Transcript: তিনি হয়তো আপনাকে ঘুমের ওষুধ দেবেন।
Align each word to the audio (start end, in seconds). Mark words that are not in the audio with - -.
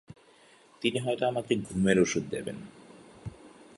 তিনি 0.81 0.97
হয়তো 0.99 1.23
আপনাকে 1.27 1.53
ঘুমের 1.67 1.97
ওষুধ 1.99 2.23
দেবেন। 2.29 2.57